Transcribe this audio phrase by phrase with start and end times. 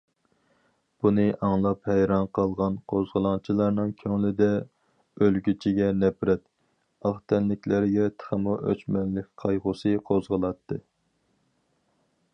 [1.05, 4.47] بۇنى ئاڭلاپ ھەيران قالغان قوزغىلاڭچىنىڭ كۆڭلىدە
[5.25, 6.43] ئۆلگۈچىگە نەپرەت،
[7.09, 10.83] ئاق تەنلىكلەرگە تېخىمۇ ئۆچمەنلىك قايغۇسى قوزغىلاتتى.